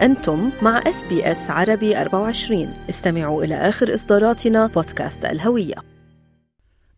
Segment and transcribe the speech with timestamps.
[0.00, 5.74] أنتم مع إس بي إس عربي 24 استمعوا إلى آخر إصداراتنا بودكاست الهوية.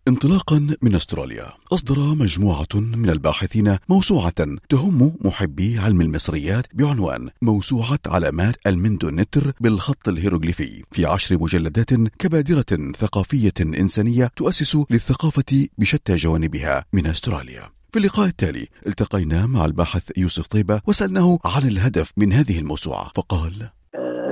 [0.08, 8.56] انطلاقا من أستراليا أصدر مجموعة من الباحثين موسوعة تهم محبي علم المصريات بعنوان موسوعة علامات
[8.66, 10.82] المندونتر بالخط الهيروغليفي.
[10.92, 17.79] في عشر مجلدات كبادرة ثقافية إنسانية تؤسس للثقافة بشتى جوانبها من أستراليا.
[17.92, 23.52] في اللقاء التالي التقينا مع الباحث يوسف طيبة وسألناه عن الهدف من هذه الموسوعة فقال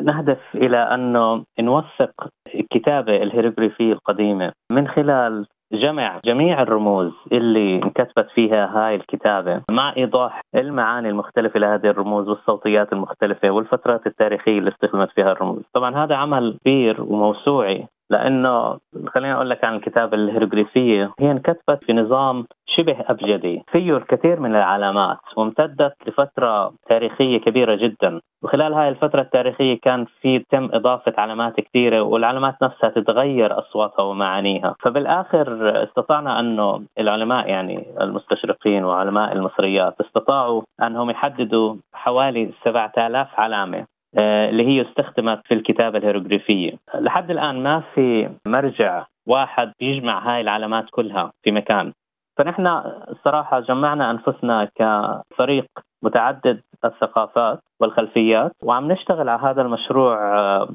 [0.05, 8.67] نهدف إلى أنه نوثق الكتابة الهيروغليفية القديمة من خلال جمع جميع الرموز اللي انكتبت فيها
[8.77, 15.33] هاي الكتابة مع إيضاح المعاني المختلفة لهذه الرموز والصوتيات المختلفة والفترات التاريخية اللي استخدمت فيها
[15.33, 15.63] الرموز.
[15.75, 21.93] طبعا هذا عمل كبير وموسوعي لأنه خليني أقول لك عن الكتابه الهيروغليفيه هي انكتبت في
[21.93, 22.47] نظام
[22.79, 23.63] شبه أبجدي.
[23.73, 28.21] فيه الكثير من العلامات وامتدت لفترة تاريخية كبيرة جدا.
[28.43, 34.75] وخلال هاي الفترة التاريخية كان في تم إضافة علامات كثيرة والعلامات نفسها تتغير أصواتها ومعانيها.
[34.83, 43.87] فبالآخر استطعنا أنه العلماء يعني المستشرقين وعلماء المصريات استطاعوا أنهم يحددوا حوالي 7000 علامة
[44.19, 46.73] آه، اللي هي استخدمت في الكتابة الهيروغليفية.
[46.95, 51.93] لحد الآن ما في مرجع واحد يجمع هاي العلامات كلها في مكان.
[52.39, 52.67] فنحن
[53.11, 55.67] الصراحة جمعنا أنفسنا كفريق
[56.03, 60.69] متعدد الثقافات والخلفيات وعم نشتغل على هذا المشروع آه،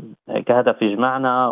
[0.46, 1.50] كهدف يجمعنا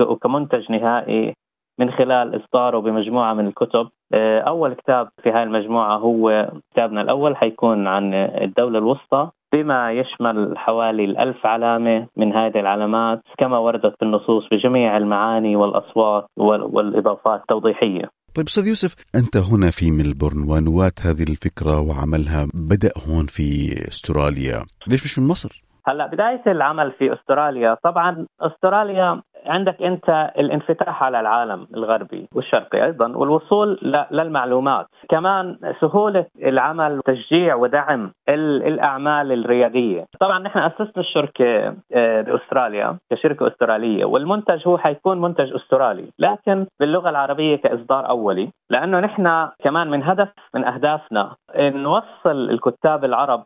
[0.00, 1.34] وكمنتج نهائي
[1.78, 3.88] من خلال إصداره بمجموعة من الكتب.
[4.14, 9.30] آه، أول كتاب في هذه المجموعة هو كتابنا الأول حيكون عن الدولة الوسطى.
[9.52, 16.26] بما يشمل حوالي الألف علامة من هذه العلامات كما وردت في النصوص بجميع المعاني والأصوات
[16.36, 18.15] والإضافات التوضيحية.
[18.36, 24.64] طيب أستاذ يوسف أنت هنا في ملبورن ونواة هذه الفكرة وعملها بدأ هون في أستراليا.
[24.86, 27.76] ليش مش من مصر؟ هلا بداية العمل في أستراليا.
[27.84, 33.78] طبعا أستراليا عندك انت الانفتاح على العالم الغربي والشرقي أيضا والوصول
[34.10, 34.86] للمعلومات.
[35.08, 44.04] كمان سهولة العمل وتشجيع ودعم الأعمال الرياديه طبعا نحن أسسنا الشركة آه، بأستراليا كشركة أسترالية
[44.04, 50.28] والمنتج هو حيكون منتج أسترالي لكن باللغة العربية كإصدار أولي لأنه نحن كمان من هدف
[50.54, 53.44] من أهدافنا نوصل الكتاب العرب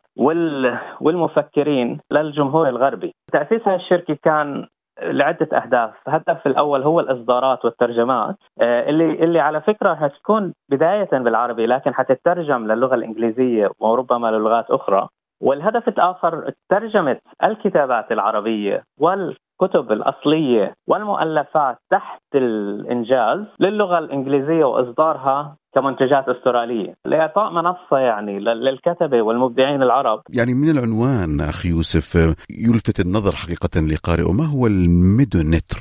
[1.00, 3.14] والمفكرين للجمهور الغربي.
[3.32, 4.66] تأسيس هذه الشركة كان
[5.02, 8.36] لعدة أهداف، الهدف الأول هو الإصدارات والترجمات.
[8.60, 15.08] آه، اللي اللي على فكرة حتكون بداية بالعربي لكن حتترجم للغة الإنجليزية وربما للغات أخرى،
[15.42, 26.94] والهدف الآخر ترجمة الكتابات العربية والكتب الأصلية والمؤلفات تحت الإنجاز للغة الإنجليزية وإصدارها كمنتجات أسترالية.
[27.04, 30.22] لإعطاء منصة يعني للكتبة والمبدعين العرب.
[30.36, 32.14] يعني من العنوان أخي يوسف
[32.50, 35.78] يلفت النظر حقيقة لقارئه ما هو الميدونتر؟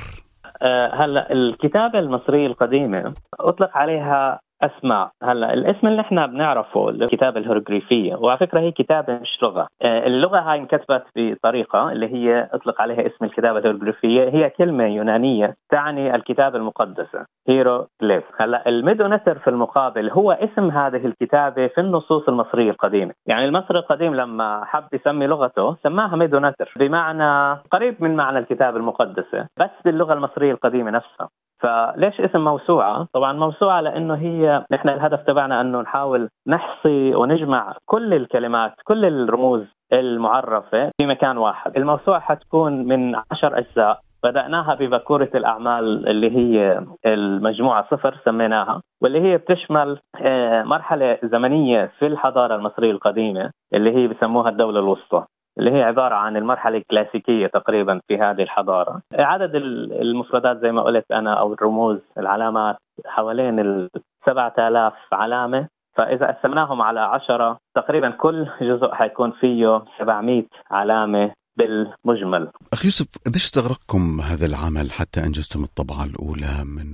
[0.61, 5.11] أه هلا الكتابة المصرية القديمة أطلق عليها أسماء.
[5.23, 9.67] هلا الاسم اللي إحنا بنعرفه الكتابه الهيروغليفية وعلى فكرة هي كتابه مش لغة.
[9.81, 14.29] آه، اللغة هاي انكتبت بطريقة اللي هي أطلق عليها اسم الكتابه الهيروغليفية.
[14.29, 18.23] هي كلمة يونانية تعني الكتابه المقدسه هيروغليف.
[18.37, 23.13] هلا الميدونتر في المقابل هو اسم هذه الكتابة في النصوص المصرية القديمة.
[23.25, 29.47] يعني المصري القديم لما حب يسمي لغته سماها ميدونتر بمعنى قريب من معنى الكتابه المقدسه
[29.59, 31.29] بس باللغة المصرية القديمة نفسها.
[31.59, 38.13] فليش اسم موسوعة؟ طبعا موسوعة لأنه هي نحن الهدف تبعنا أنه نحاول نحصي ونجمع كل
[38.13, 41.77] الكلمات كل الرموز المعرفة في مكان واحد.
[41.77, 43.99] الموسوعة حتكون من عشر أجزاء.
[44.23, 52.07] بدأناها ببكورة الأعمال اللي هي المجموعة صفر سميناها واللي هي بتشمل آه، مرحلة زمنية في
[52.07, 55.25] الحضارة المصرية القديمة اللي هي بسموها الدولة الوسطى.
[55.59, 59.01] اللي هي عبارة عن المرحلة الكلاسيكية تقريبا في هذه الحضارة.
[59.13, 62.75] عدد المفردات زي ما قلت أنا أو الرموز العلامات
[63.05, 63.89] حوالين ال
[64.25, 65.67] 7000 علامة.
[65.95, 72.49] فإذا قسمناهم على عشرة تقريبا كل جزء حيكون فيه 700 علامة بالمجمل.
[72.73, 76.87] أخي يوسف قديش استغرقكم هذا العمل حتى أنجزتم الطبعة الأولى من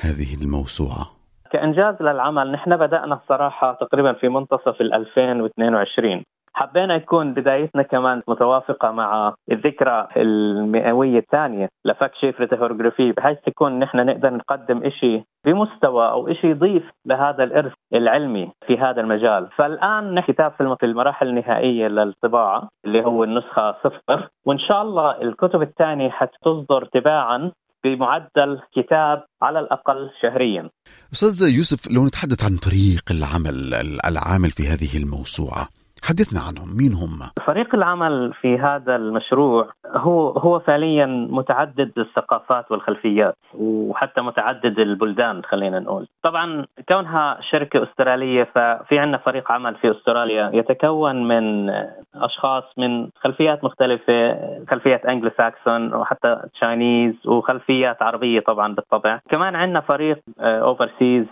[0.00, 1.06] هذه الموسوعة؟
[1.50, 6.22] كإنجاز للعمل نحن بدأنا الصراحة تقريبا في منتصف 2022
[6.58, 14.06] حبينا يكون بدايتنا كمان متوافقة مع الذكرى المئوية الثانية لفك شفرة الهيروغليفية بحيث تكون نحن
[14.06, 20.52] نقدر نقدم شيء بمستوى أو شيء يضيف لهذا الإرث العلمي في هذا المجال فالآن كتاب
[20.58, 27.52] في المراحل النهائية للطباعة اللي هو النسخة صفر وإن شاء الله الكتب الثانية حتصدر تباعا
[27.84, 30.70] بمعدل كتاب على الأقل شهريا.
[31.12, 33.74] أستاذ يوسف لو نتحدث عن فريق العمل
[34.10, 35.68] العامل في هذه الموسوعة،
[36.04, 43.34] حدثنا عنهم مين هم؟ فريق العمل في هذا المشروع هو هو فعليا متعدد الثقافات والخلفيات
[43.54, 46.06] وحتى متعدد البلدان خلينا نقول.
[46.22, 51.70] طبعا كونها شركة أسترالية ففي عندنا فريق عمل في أستراليا يتكون من
[52.14, 54.38] أشخاص من خلفيات مختلفة
[54.70, 59.20] خلفيات Anglo-Saxon وحتى Chinese وخلفيات عربية طبعا بالطبع.
[59.30, 61.26] كمان عندنا فريق overseas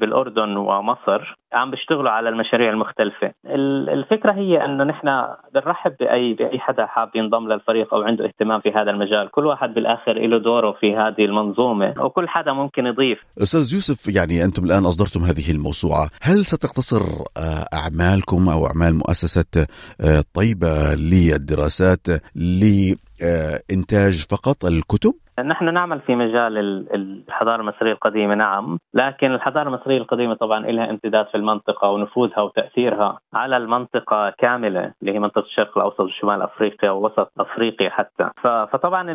[0.00, 1.36] بالأردن ومصر.
[1.52, 3.32] عم بيشتغلوا على المشاريع المختلفة.
[3.98, 5.08] الفكرة هي أنه نحن
[5.54, 9.30] بنرحب بأي بأي حدا حاب ينضم للفريق أو عنده اهتمام في هذا المجال.
[9.30, 13.18] كل واحد بالآخر له دوره في هذه المنظومة وكل حدا ممكن يضيف.
[13.42, 16.10] أستاذ يوسف يعني أنتم الآن أصدرتم هذه الموسوعة.
[16.22, 17.02] هل ستقتصر
[17.36, 19.66] آه، أعمالكم أو أعمال مؤسسة
[20.00, 22.06] آه، طيبة للدراسات
[23.20, 26.58] لإنتاج فقط الكتب؟ نحن نعمل في مجال
[26.94, 33.18] الحضارة المصرية القديمة نعم، لكن الحضارة المصرية القديمة طبعا لها امتداد في المنطقة ونفوذها وتأثيرها
[33.34, 39.06] على المنطقة كاملة اللي هي منطقة الشرق الأوسط وشمال أفريقيا ووسط أفريقيا حتى، فطبعا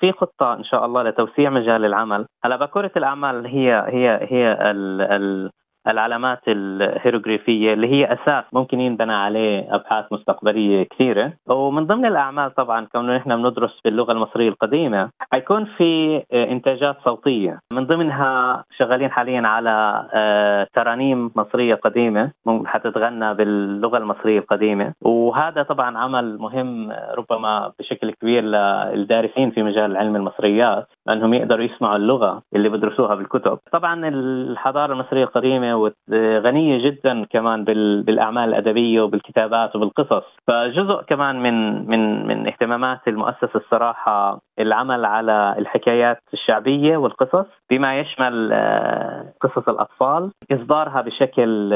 [0.00, 5.00] في خطة إن شاء الله لتوسيع مجال العمل، هلا باكوره الأعمال هي هي هي ال
[5.00, 5.50] ال
[5.88, 11.32] العلامات الهيروغليفية اللي هي أساس ممكن ينبنى عليه أبحاث مستقبلية كثيرة.
[11.48, 17.58] ومن ضمن الأعمال طبعا كونه نحن بندرس باللغة المصرية القديمة حيكون في إنتاجات صوتية.
[17.72, 22.30] من ضمنها شغالين حاليا على آه، ترانيم مصرية قديمة
[22.66, 24.92] حتتغنى باللغة المصرية القديمة.
[25.02, 30.88] وهذا طبعا عمل مهم ربما بشكل كبير للدارسين في مجال علم المصريات.
[31.06, 33.58] لأنهم يقدروا يسمعوا اللغة اللي بدرسوها بالكتب.
[33.72, 37.64] طبعا الحضارة المصرية القديمة وغنية جدا كمان
[38.04, 40.24] بالأعمال الأدبية وبالكتابات وبالقصص.
[40.46, 48.50] فجزء كمان من من من اهتمامات المؤسسة الصراحة العمل على الحكايات الشعبية والقصص بما يشمل
[48.52, 50.30] آه، قصص الأطفال.
[50.52, 51.72] إصدارها بشكل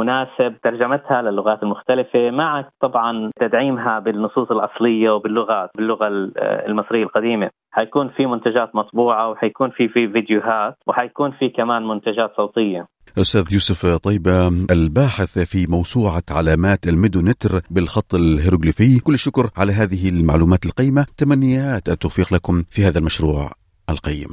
[0.00, 7.50] مناسب ترجمتها للغات المختلفة مع طبعا تدعيمها بالنصوص الأصلية وباللغات باللغة آه، المصرية القديمة.
[7.72, 12.86] حيكون في منتجات مطبوعة وحيكون في في فيديوهات وحيكون في كمان منتجات صوتية.
[13.18, 20.66] أستاذ يوسف طيبة الباحث في موسوعة علامات الميدونتر بالخط الهيروغليفي كل الشكر على هذه المعلومات
[20.66, 21.06] القيمة.
[21.16, 23.50] تمنيات التوفيق لكم في هذا المشروع
[23.90, 24.32] القيم.